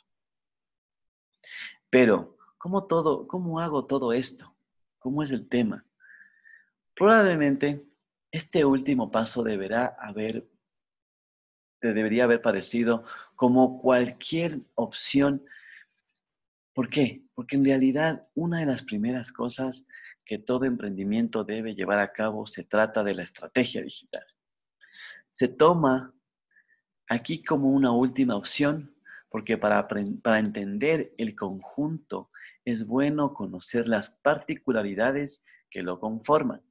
Pero, 1.90 2.36
¿cómo, 2.58 2.84
todo, 2.84 3.26
¿cómo 3.26 3.58
hago 3.58 3.86
todo 3.86 4.12
esto? 4.12 4.54
¿Cómo 5.00 5.24
es 5.24 5.32
el 5.32 5.48
tema? 5.48 5.84
Probablemente 6.94 7.84
este 8.30 8.64
último 8.64 9.10
paso 9.10 9.42
deberá 9.42 9.96
haber, 9.98 10.48
debería 11.82 12.22
haber 12.22 12.40
parecido 12.40 13.04
como 13.34 13.80
cualquier 13.82 14.60
opción. 14.76 15.44
¿Por 16.72 16.86
qué? 16.86 17.24
Porque 17.34 17.56
en 17.56 17.64
realidad 17.64 18.28
una 18.34 18.60
de 18.60 18.66
las 18.66 18.82
primeras 18.84 19.32
cosas 19.32 19.88
que 20.24 20.38
todo 20.38 20.66
emprendimiento 20.66 21.42
debe 21.42 21.74
llevar 21.74 21.98
a 21.98 22.12
cabo 22.12 22.46
se 22.46 22.62
trata 22.62 23.02
de 23.02 23.14
la 23.14 23.24
estrategia 23.24 23.82
digital. 23.82 24.24
Se 25.30 25.48
toma 25.48 26.13
aquí 27.08 27.42
como 27.42 27.70
una 27.70 27.92
última 27.92 28.36
opción, 28.36 28.94
porque 29.28 29.58
para, 29.58 29.88
para 29.88 30.38
entender 30.38 31.14
el 31.18 31.34
conjunto 31.34 32.30
es 32.64 32.86
bueno 32.86 33.34
conocer 33.34 33.88
las 33.88 34.10
particularidades 34.22 35.44
que 35.70 35.82
lo 35.82 35.98
conforman. 36.00 36.62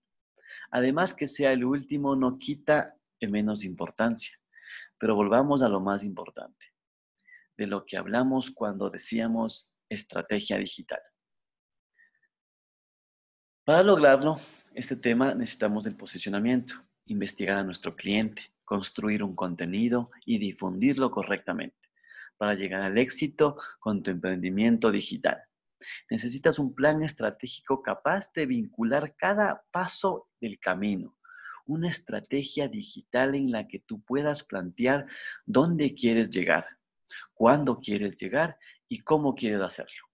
Además 0.72 1.14
que 1.14 1.28
sea 1.28 1.52
el 1.52 1.66
último 1.66 2.16
no 2.16 2.40
quita 2.40 2.98
menos 3.28 3.64
importancia, 3.64 4.40
pero 4.98 5.16
volvamos 5.16 5.62
a 5.62 5.70
lo 5.70 5.80
más 5.80 6.04
importante, 6.04 6.74
de 7.58 7.68
lo 7.68 7.86
que 7.86 7.98
hablamos 7.98 8.52
cuando 8.52 8.90
decíamos 8.90 9.74
estrategia 9.90 10.58
digital. 10.58 11.02
Para 13.64 13.84
lograrlo, 13.84 14.40
este 14.74 14.96
tema 14.96 15.34
necesitamos 15.34 15.84
del 15.84 15.96
posicionamiento, 15.96 16.76
investigar 17.06 17.58
a 17.58 17.64
nuestro 17.64 17.96
cliente, 17.96 18.53
construir 18.74 19.22
un 19.22 19.36
contenido 19.36 20.10
y 20.26 20.40
difundirlo 20.40 21.12
correctamente 21.12 21.78
para 22.38 22.56
llegar 22.56 22.82
al 22.82 22.98
éxito 22.98 23.56
con 23.80 24.02
tu 24.02 24.10
emprendimiento 24.10 24.90
digital. 24.90 25.44
Necesitas 26.10 26.58
un 26.58 26.74
plan 26.74 27.04
estratégico 27.04 27.84
capaz 27.84 28.34
de 28.34 28.48
vincular 28.48 29.16
cada 29.16 29.64
paso 29.70 30.28
del 30.42 30.58
camino, 30.58 31.16
una 31.68 31.88
estrategia 31.88 32.68
digital 32.68 33.36
en 33.36 33.52
la 33.52 33.68
que 33.68 33.78
tú 33.78 34.02
puedas 34.02 34.44
plantear 34.44 35.06
dónde 35.46 35.94
quieres 35.94 36.32
llegar, 36.32 36.66
cuándo 37.36 37.80
quieres 37.80 38.18
llegar 38.18 38.58
y 38.90 39.02
cómo 39.02 39.36
quieres 39.36 39.62
hacerlo. 39.62 40.08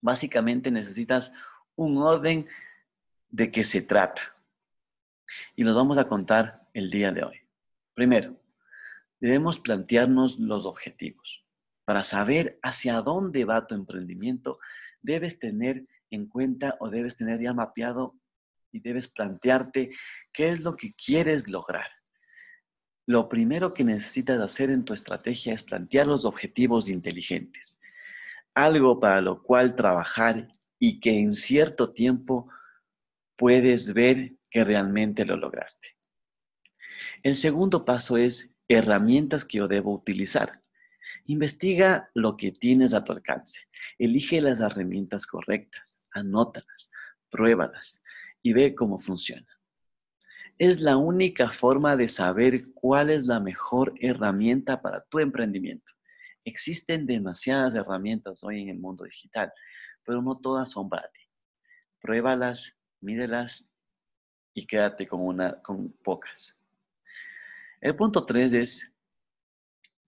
Básicamente 0.00 0.72
necesitas 0.72 1.32
un 1.76 1.98
orden 1.98 2.48
de 3.28 3.52
qué 3.52 3.62
se 3.62 3.80
trata. 3.80 4.34
Y 5.54 5.62
nos 5.62 5.76
vamos 5.76 5.98
a 5.98 6.08
contar 6.08 6.67
el 6.78 6.90
día 6.90 7.12
de 7.12 7.24
hoy. 7.24 7.36
Primero, 7.94 8.40
debemos 9.20 9.58
plantearnos 9.58 10.38
los 10.38 10.64
objetivos. 10.64 11.44
Para 11.84 12.04
saber 12.04 12.58
hacia 12.62 13.00
dónde 13.02 13.44
va 13.44 13.66
tu 13.66 13.74
emprendimiento, 13.74 14.58
debes 15.02 15.38
tener 15.38 15.86
en 16.10 16.28
cuenta 16.28 16.76
o 16.80 16.88
debes 16.88 17.16
tener 17.16 17.40
ya 17.40 17.52
mapeado 17.52 18.14
y 18.70 18.80
debes 18.80 19.08
plantearte 19.08 19.90
qué 20.32 20.50
es 20.50 20.64
lo 20.64 20.76
que 20.76 20.92
quieres 20.92 21.48
lograr. 21.48 21.90
Lo 23.06 23.28
primero 23.28 23.74
que 23.74 23.84
necesitas 23.84 24.40
hacer 24.40 24.70
en 24.70 24.84
tu 24.84 24.92
estrategia 24.92 25.54
es 25.54 25.64
plantear 25.64 26.06
los 26.06 26.24
objetivos 26.24 26.88
inteligentes, 26.88 27.80
algo 28.54 29.00
para 29.00 29.20
lo 29.20 29.42
cual 29.42 29.74
trabajar 29.74 30.48
y 30.78 31.00
que 31.00 31.18
en 31.18 31.34
cierto 31.34 31.92
tiempo 31.92 32.48
puedes 33.36 33.94
ver 33.94 34.34
que 34.50 34.62
realmente 34.62 35.24
lo 35.24 35.36
lograste. 35.36 35.97
El 37.22 37.36
segundo 37.36 37.84
paso 37.84 38.16
es 38.16 38.50
herramientas 38.68 39.44
que 39.44 39.58
yo 39.58 39.68
debo 39.68 39.92
utilizar. 39.92 40.62
Investiga 41.24 42.10
lo 42.14 42.36
que 42.36 42.52
tienes 42.52 42.94
a 42.94 43.04
tu 43.04 43.12
alcance. 43.12 43.62
Elige 43.98 44.40
las 44.40 44.60
herramientas 44.60 45.26
correctas, 45.26 46.06
anótalas, 46.10 46.90
pruébalas 47.30 48.02
y 48.42 48.52
ve 48.52 48.74
cómo 48.74 48.98
funciona. 48.98 49.46
Es 50.58 50.80
la 50.80 50.96
única 50.96 51.50
forma 51.50 51.96
de 51.96 52.08
saber 52.08 52.72
cuál 52.74 53.10
es 53.10 53.26
la 53.26 53.40
mejor 53.40 53.94
herramienta 54.00 54.82
para 54.82 55.04
tu 55.04 55.20
emprendimiento. 55.20 55.92
Existen 56.44 57.06
demasiadas 57.06 57.74
herramientas 57.74 58.42
hoy 58.42 58.62
en 58.62 58.70
el 58.70 58.78
mundo 58.78 59.04
digital, 59.04 59.52
pero 60.04 60.20
no 60.20 60.34
todas 60.34 60.70
son 60.70 60.88
para. 60.88 61.08
Pruébalas, 62.00 62.76
mídelas 63.00 63.68
y 64.54 64.66
quédate 64.66 65.06
con, 65.06 65.20
una, 65.20 65.60
con 65.62 65.92
pocas. 66.02 66.57
El 67.80 67.94
punto 67.94 68.24
3 68.24 68.52
es 68.54 68.92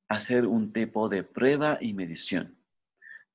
hacer 0.09 0.47
un 0.47 0.73
tipo 0.73 1.09
de 1.09 1.23
prueba 1.23 1.79
y 1.81 1.95
medición. 1.95 2.59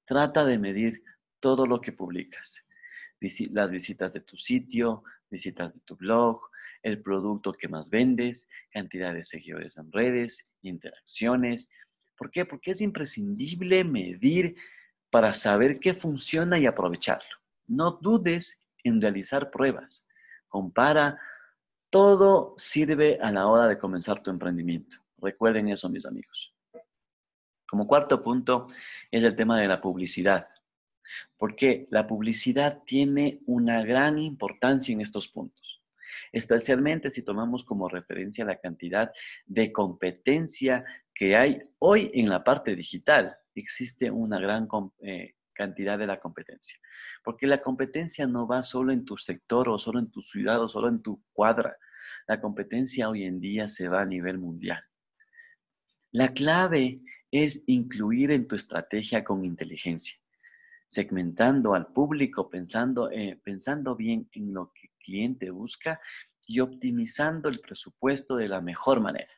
Trata 0.06 0.46
de 0.46 0.58
medir 0.60 1.04
todo 1.40 1.66
lo 1.66 1.80
que 1.80 1.94
publicas. 1.94 2.66
Las 3.52 3.72
visitas 3.72 4.12
de 4.12 4.20
tu 4.20 4.36
sitio, 4.36 5.04
visitas 5.30 5.74
de 5.74 5.80
tu 5.80 5.96
blog, 5.96 6.42
el 6.84 7.02
producto 7.02 7.54
que 7.54 7.70
más 7.70 7.90
vendes, 7.90 8.50
cantidad 8.72 9.14
de 9.14 9.24
seguidores 9.24 9.78
en 9.78 9.92
redes, 9.92 10.52
interacciones. 10.62 11.72
¿Por 12.18 12.30
qué? 12.30 12.46
Porque 12.46 12.72
es 12.72 12.82
imprescindible 12.82 13.86
medir 13.86 14.56
para 15.10 15.34
saber 15.34 15.80
qué 15.80 15.94
funciona 15.94 16.60
y 16.60 16.66
aprovecharlo. 16.66 17.40
No 17.68 17.92
dudes 17.92 18.66
en 18.84 19.02
realizar 19.02 19.50
pruebas. 19.50 20.08
Compara. 20.50 21.20
Todo 21.96 22.56
sirve 22.58 23.20
a 23.22 23.32
la 23.32 23.48
hora 23.48 23.70
de 23.70 23.78
comenzar 23.78 24.22
tu 24.22 24.30
emprendimiento. 24.30 24.98
Recuerden 25.18 25.70
eso, 25.70 25.90
mis 25.90 26.06
amigos. 26.06 26.54
Como 27.66 27.88
cuarto 27.88 28.22
punto 28.22 28.68
es 29.10 29.24
el 29.24 29.34
tema 29.34 29.62
de 29.62 29.70
la 29.70 29.80
publicidad, 29.80 30.50
porque 31.38 31.88
la 31.92 32.06
publicidad 32.06 32.84
tiene 32.86 33.40
una 33.46 33.82
gran 33.86 34.20
importancia 34.20 34.92
en 34.92 35.00
estos 35.00 35.30
puntos, 35.30 35.82
especialmente 36.34 37.10
si 37.10 37.22
tomamos 37.22 37.64
como 37.64 37.88
referencia 37.88 38.44
la 38.44 38.60
cantidad 38.60 39.14
de 39.46 39.72
competencia 39.72 40.84
que 41.14 41.38
hay 41.38 41.62
hoy 41.80 42.12
en 42.14 42.28
la 42.28 42.44
parte 42.44 42.76
digital. 42.76 43.38
Existe 43.54 44.12
una 44.12 44.38
gran 44.38 44.68
eh, 45.00 45.36
cantidad 45.56 45.98
de 45.98 46.06
la 46.06 46.20
competencia, 46.20 46.78
porque 47.24 47.48
la 47.48 47.62
competencia 47.62 48.28
no 48.28 48.46
va 48.46 48.62
solo 48.62 48.94
en 48.94 49.06
tu 49.06 49.18
sector 49.18 49.70
o 49.70 49.80
solo 49.80 49.98
en 50.00 50.12
tu 50.12 50.22
ciudad 50.22 50.62
o 50.62 50.70
solo 50.70 50.90
en 50.90 51.02
tu 51.02 51.24
cuadra. 51.34 51.78
La 52.28 52.40
competencia 52.40 53.10
hoy 53.10 53.24
en 53.24 53.40
día 53.40 53.70
se 53.70 53.88
va 53.88 54.02
a 54.02 54.06
nivel 54.06 54.38
mundial. 54.38 54.84
La 56.12 56.34
clave 56.34 57.02
es 57.32 57.64
incluir 57.68 58.32
en 58.32 58.48
tu 58.48 58.56
estrategia 58.56 59.24
con 59.24 59.44
inteligencia, 59.44 60.18
segmentando 60.88 61.74
al 61.74 61.88
público, 61.88 62.50
pensando, 62.50 63.10
eh, 63.12 63.40
pensando 63.44 63.96
bien 63.96 64.30
en 64.32 64.54
lo 64.54 64.72
que 64.74 64.88
el 64.88 64.94
cliente 65.04 65.50
busca 65.50 66.00
y 66.48 66.60
optimizando 66.60 67.50
el 67.50 67.60
presupuesto 67.60 68.36
de 68.36 68.48
la 68.48 68.62
mejor 68.62 69.02
manera. 69.02 69.32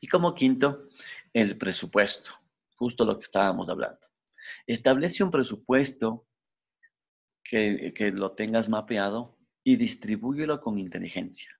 Y 0.00 0.08
como 0.08 0.34
quinto, 0.34 0.88
el 1.32 1.56
presupuesto, 1.56 2.32
justo 2.76 3.04
lo 3.04 3.18
que 3.18 3.24
estábamos 3.24 3.70
hablando. 3.70 4.11
Establece 4.66 5.24
un 5.24 5.30
presupuesto 5.30 6.26
que, 7.42 7.92
que 7.94 8.10
lo 8.10 8.32
tengas 8.32 8.68
mapeado 8.68 9.38
y 9.64 9.76
distribúyelo 9.76 10.60
con 10.60 10.78
inteligencia, 10.78 11.50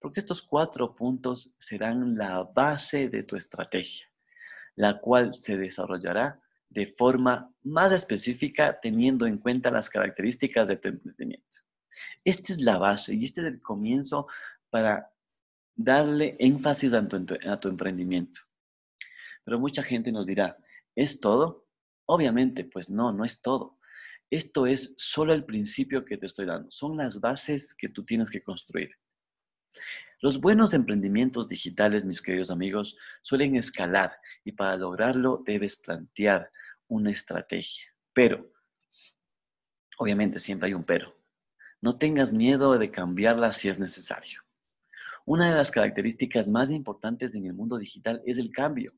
porque 0.00 0.20
estos 0.20 0.42
cuatro 0.42 0.94
puntos 0.94 1.56
serán 1.58 2.16
la 2.16 2.42
base 2.42 3.08
de 3.08 3.22
tu 3.22 3.36
estrategia 3.36 4.12
la 4.74 4.98
cual 4.98 5.34
se 5.34 5.56
desarrollará 5.56 6.40
de 6.68 6.86
forma 6.86 7.52
más 7.62 7.92
específica 7.92 8.78
teniendo 8.80 9.26
en 9.26 9.38
cuenta 9.38 9.70
las 9.70 9.90
características 9.90 10.68
de 10.68 10.76
tu 10.76 10.88
emprendimiento. 10.88 11.58
Esta 12.24 12.52
es 12.52 12.60
la 12.60 12.78
base 12.78 13.14
y 13.14 13.24
este 13.24 13.42
es 13.42 13.48
el 13.48 13.60
comienzo 13.60 14.26
para 14.70 15.12
darle 15.74 16.36
énfasis 16.38 16.94
a 16.94 17.06
tu, 17.60 17.68
emprendimiento. 17.68 18.40
Pero 19.44 19.58
mucha 19.58 19.82
gente 19.82 20.12
nos 20.12 20.26
dirá, 20.26 20.56
¿es 20.94 21.20
todo? 21.20 21.61
Obviamente, 22.06 22.64
pues 22.64 22.90
no, 22.90 23.12
no 23.12 23.24
es 23.24 23.42
todo. 23.42 23.78
Esto 24.30 24.66
es 24.66 24.94
solo 24.96 25.32
el 25.32 25.44
principio 25.44 26.04
que 26.04 26.16
te 26.16 26.26
estoy 26.26 26.46
dando. 26.46 26.70
Son 26.70 26.96
las 26.96 27.20
bases 27.20 27.74
que 27.74 27.88
tú 27.88 28.04
tienes 28.04 28.30
que 28.30 28.42
construir. 28.42 28.90
Los 30.20 30.40
buenos 30.40 30.72
emprendimientos 30.72 31.48
digitales, 31.48 32.06
mis 32.06 32.22
queridos 32.22 32.50
amigos, 32.50 32.96
suelen 33.22 33.56
escalar 33.56 34.16
y 34.44 34.52
para 34.52 34.76
lograrlo 34.76 35.42
debes 35.44 35.76
plantear 35.76 36.50
una 36.86 37.10
estrategia. 37.10 37.86
Pero, 38.12 38.52
obviamente 39.98 40.38
siempre 40.38 40.68
hay 40.68 40.74
un 40.74 40.84
pero. 40.84 41.16
No 41.80 41.98
tengas 41.98 42.32
miedo 42.32 42.78
de 42.78 42.90
cambiarla 42.90 43.52
si 43.52 43.68
es 43.68 43.80
necesario. 43.80 44.42
Una 45.24 45.50
de 45.50 45.56
las 45.56 45.70
características 45.70 46.48
más 46.48 46.70
importantes 46.70 47.34
en 47.34 47.46
el 47.46 47.54
mundo 47.54 47.76
digital 47.76 48.22
es 48.24 48.38
el 48.38 48.50
cambio, 48.50 48.94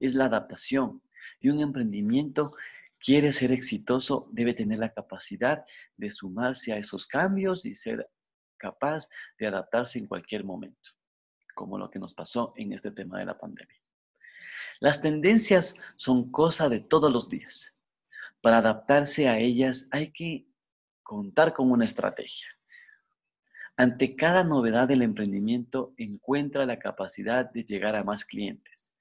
es 0.00 0.14
la 0.14 0.24
adaptación. 0.24 1.02
Y 1.42 1.50
un 1.50 1.60
emprendimiento 1.60 2.54
quiere 2.98 3.32
ser 3.32 3.52
exitoso, 3.52 4.28
debe 4.30 4.54
tener 4.54 4.78
la 4.78 4.92
capacidad 4.92 5.64
de 5.96 6.10
sumarse 6.10 6.72
a 6.72 6.78
esos 6.78 7.06
cambios 7.06 7.66
y 7.66 7.74
ser 7.74 8.08
capaz 8.56 9.08
de 9.38 9.48
adaptarse 9.48 9.98
en 9.98 10.06
cualquier 10.06 10.44
momento, 10.44 10.90
como 11.54 11.76
lo 11.76 11.90
que 11.90 11.98
nos 11.98 12.14
pasó 12.14 12.54
en 12.56 12.72
este 12.72 12.92
tema 12.92 13.18
de 13.18 13.26
la 13.26 13.36
pandemia. 13.36 13.76
Las 14.78 15.02
tendencias 15.02 15.76
son 15.96 16.30
cosa 16.30 16.68
de 16.68 16.80
todos 16.80 17.12
los 17.12 17.28
días. 17.28 17.76
Para 18.40 18.58
adaptarse 18.58 19.28
a 19.28 19.38
ellas 19.38 19.88
hay 19.90 20.12
que 20.12 20.46
contar 21.02 21.52
con 21.52 21.70
una 21.70 21.84
estrategia. 21.84 22.48
Ante 23.76 24.14
cada 24.14 24.44
novedad 24.44 24.86
del 24.86 25.02
emprendimiento 25.02 25.92
encuentra 25.96 26.66
la 26.66 26.78
capacidad 26.78 27.50
de 27.50 27.64
llegar 27.64 27.96
a 27.96 28.04
más 28.04 28.24
clientes, 28.24 28.91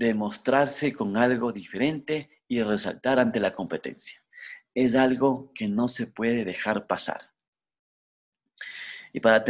de 0.00 0.14
mostrarse 0.14 0.94
con 0.94 1.18
algo 1.18 1.52
diferente 1.52 2.30
y 2.48 2.62
resaltar 2.62 3.18
ante 3.18 3.38
la 3.38 3.54
competencia. 3.54 4.18
Es 4.74 4.94
algo 4.94 5.52
que 5.54 5.68
no 5.68 5.88
se 5.88 6.06
puede 6.06 6.42
dejar 6.42 6.86
pasar. 6.86 7.32
Y 9.12 9.20
para, 9.20 9.44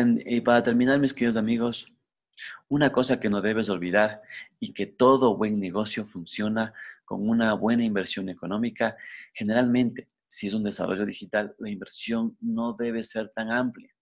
para 0.45 0.63
terminar, 0.65 0.99
mis 0.99 1.15
queridos 1.15 1.37
amigos, 1.37 1.93
una 2.67 2.91
cosa 2.91 3.21
que 3.21 3.31
no 3.31 3.41
debes 3.41 3.71
olvidar 3.71 4.23
y 4.59 4.73
que 4.73 4.87
todo 4.87 5.37
buen 5.37 5.61
negocio 5.61 6.05
funciona 6.05 6.75
con 7.05 7.29
una 7.29 7.53
buena 7.55 7.85
inversión 7.85 8.29
económica, 8.29 8.97
generalmente, 9.33 10.09
si 10.27 10.49
es 10.49 10.55
un 10.55 10.65
desarrollo 10.65 11.07
digital, 11.07 11.55
la 11.61 11.71
inversión 11.71 12.37
no 12.41 12.73
debe 12.73 13.05
ser 13.05 13.29
tan 13.29 13.53
amplia. 13.53 13.95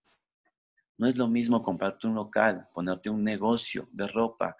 No 0.96 1.08
es 1.08 1.18
lo 1.18 1.28
mismo 1.28 1.62
comprarte 1.62 2.06
un 2.06 2.14
local, 2.14 2.68
ponerte 2.72 3.10
un 3.10 3.22
negocio 3.22 3.86
de 3.92 4.08
ropa, 4.08 4.56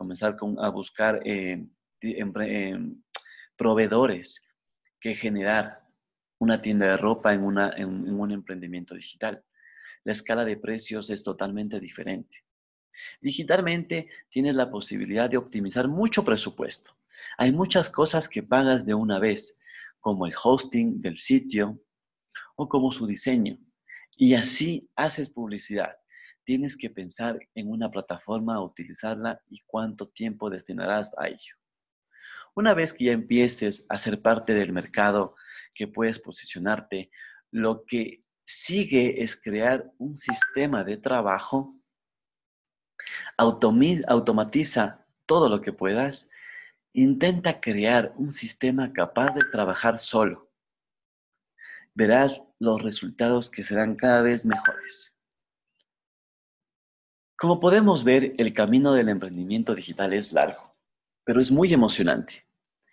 comenzar 0.00 0.36
a 0.58 0.68
buscar 0.70 1.20
eh, 1.26 1.62
em, 2.00 3.02
proveedores 3.54 4.42
que 4.98 5.14
generar 5.14 5.86
una 6.38 6.62
tienda 6.62 6.86
de 6.86 6.96
ropa 6.96 7.34
en 7.34 7.44
un 7.44 8.30
emprendimiento 8.32 8.94
digital 8.94 9.44
la 10.04 10.12
escala 10.12 10.44
de 10.44 10.56
precios 10.56 11.10
es 11.10 11.22
totalmente 11.22 11.78
diferente. 11.78 12.44
Digitalmente 13.20 14.08
tienes 14.28 14.54
la 14.54 14.70
posibilidad 14.70 15.28
de 15.28 15.36
optimizar 15.36 15.88
mucho 15.88 16.24
presupuesto. 16.24 16.96
Hay 17.36 17.52
muchas 17.52 17.90
cosas 17.90 18.28
que 18.28 18.42
pagas 18.42 18.86
de 18.86 18.94
una 18.94 19.18
vez, 19.18 19.58
como 20.00 20.26
el 20.26 20.34
hosting 20.42 21.00
del 21.00 21.18
sitio 21.18 21.82
o 22.56 22.68
como 22.68 22.90
su 22.90 23.06
diseño. 23.06 23.58
Y 24.16 24.34
así 24.34 24.88
haces 24.96 25.30
publicidad. 25.30 25.96
Tienes 26.50 26.76
que 26.76 26.90
pensar 26.90 27.38
en 27.54 27.70
una 27.70 27.92
plataforma 27.92 28.60
utilizarla 28.60 29.40
y 29.48 29.62
cuánto 29.66 30.08
tiempo 30.08 30.50
destinarás 30.50 31.12
a 31.16 31.28
ello. 31.28 31.54
Una 32.56 32.74
vez 32.74 32.92
que 32.92 33.04
ya 33.04 33.12
empieces 33.12 33.86
a 33.88 33.96
ser 33.96 34.20
parte 34.20 34.52
del 34.52 34.72
mercado, 34.72 35.36
que 35.72 35.86
puedes 35.86 36.18
posicionarte, 36.18 37.12
lo 37.52 37.84
que 37.84 38.24
sigue 38.44 39.22
es 39.22 39.40
crear 39.40 39.92
un 39.98 40.16
sistema 40.16 40.82
de 40.82 40.96
trabajo, 40.96 41.76
automatiza 43.36 45.06
todo 45.26 45.48
lo 45.48 45.60
que 45.60 45.72
puedas, 45.72 46.30
intenta 46.92 47.60
crear 47.60 48.12
un 48.16 48.32
sistema 48.32 48.92
capaz 48.92 49.36
de 49.36 49.42
trabajar 49.52 50.00
solo. 50.00 50.50
Verás 51.94 52.44
los 52.58 52.82
resultados 52.82 53.50
que 53.50 53.62
serán 53.62 53.94
cada 53.94 54.22
vez 54.22 54.44
mejores. 54.44 55.14
Como 57.40 57.58
podemos 57.58 58.04
ver, 58.04 58.34
el 58.36 58.52
camino 58.52 58.92
del 58.92 59.08
emprendimiento 59.08 59.74
digital 59.74 60.12
es 60.12 60.30
largo, 60.34 60.76
pero 61.24 61.40
es 61.40 61.50
muy 61.50 61.72
emocionante. 61.72 62.44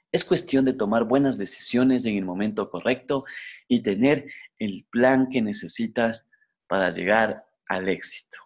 Es 0.10 0.24
cuestión 0.24 0.64
de 0.64 0.72
tomar 0.72 1.04
buenas 1.04 1.38
decisiones 1.38 2.06
en 2.06 2.16
el 2.16 2.24
momento 2.24 2.70
correcto 2.70 3.26
y 3.68 3.82
tener 3.82 4.32
el 4.58 4.86
plan 4.90 5.28
que 5.30 5.42
necesitas 5.42 6.30
para 6.66 6.92
llegar 6.92 7.46
al 7.68 7.90
éxito. 7.90 8.38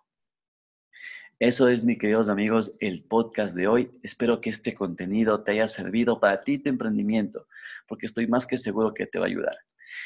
Eso 1.37 1.69
es, 1.69 1.83
mis 1.83 1.99
queridos 1.99 2.29
amigos, 2.29 2.75
el 2.79 3.03
podcast 3.03 3.55
de 3.55 3.67
hoy. 3.67 3.91
Espero 4.01 4.41
que 4.41 4.49
este 4.49 4.73
contenido 4.73 5.43
te 5.43 5.51
haya 5.51 5.67
servido 5.67 6.19
para 6.19 6.43
ti 6.43 6.57
tu 6.57 6.69
emprendimiento, 6.69 7.45
porque 7.87 8.07
estoy 8.07 8.25
más 8.25 8.47
que 8.47 8.57
seguro 8.57 8.95
que 8.95 9.05
te 9.05 9.19
va 9.19 9.25
a 9.25 9.29
ayudar. 9.29 9.55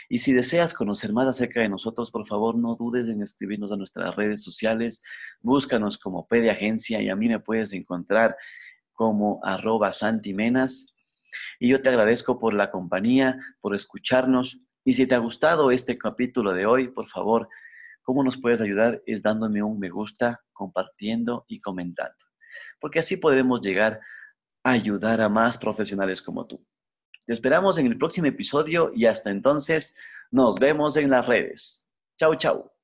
Y 0.10 0.19
si 0.19 0.34
deseas 0.34 0.74
conocer 0.74 1.13
más 1.13 1.28
acerca 1.28 1.62
de 1.62 1.69
nosotros, 1.69 2.12
por 2.12 2.28
favor, 2.28 2.58
no 2.58 2.76
dudes 2.76 3.08
en 3.08 3.21
escribirnos 3.21 3.71
a 3.71 3.78
nuestras 3.78 4.15
redes 4.15 4.43
sociales. 4.43 5.04
Búscanos 5.41 5.98
como 5.98 6.28
P 6.28 6.41
de 6.41 6.52
Agencia 6.52 7.02
y 7.02 7.10
a 7.10 7.15
mí 7.15 7.28
me 7.28 7.39
puedes 7.39 7.74
encontrar 7.74 8.36
como 8.93 9.39
arroba 9.43 9.93
santimenas. 9.93 10.93
Y 11.60 11.69
yo 11.69 11.82
te 11.82 11.89
agradezco 11.89 12.39
por 12.39 12.54
la 12.54 12.71
compañía, 12.71 13.38
por 13.62 13.76
escucharnos 13.76 14.62
y 14.88 14.93
si 14.93 15.08
te 15.08 15.15
ha 15.15 15.17
gustado 15.17 15.71
este 15.71 15.98
capítulo 15.98 16.54
de 16.54 16.67
hoy, 16.67 16.89
por 16.89 17.08
favor, 17.08 17.50
¿cómo 18.04 18.24
nos 18.24 18.39
puedes 18.39 18.62
ayudar? 18.62 19.02
Es 19.08 19.24
dándome 19.24 19.63
un 19.63 19.80
me 19.80 19.89
gusta, 19.89 20.43
compartiendo 20.54 21.43
y 21.48 21.60
comentando. 21.60 22.13
Porque 22.80 23.00
así 23.00 23.17
podremos 23.17 23.62
llegar 23.62 24.00
a 24.63 24.69
ayudar 24.69 25.21
a 25.21 25.28
más 25.28 25.58
profesionales 25.58 26.21
como 26.21 26.45
tú. 26.45 26.63
Te 27.25 27.33
esperamos 27.33 27.77
en 27.77 27.88
el 27.88 27.97
próximo 27.97 28.27
episodio 28.27 28.91
y 28.93 29.05
hasta 29.05 29.31
entonces 29.31 29.95
nos 30.31 30.59
vemos 30.59 30.95
en 30.97 31.09
las 31.09 31.25
redes. 31.25 31.88
Chau, 32.17 32.35
chau. 32.35 32.74